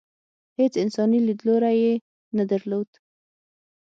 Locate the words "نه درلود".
2.37-2.89